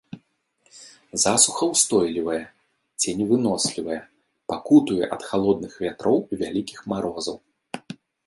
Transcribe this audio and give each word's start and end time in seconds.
Засухаўстойлівая, 1.23 2.39
ценевынослівая, 3.03 3.99
пакутуе 4.51 5.03
ад 5.17 5.21
халодных 5.33 5.73
вятроў 5.87 6.17
і 6.31 6.43
вялікіх 6.43 6.79
марозаў. 6.95 7.37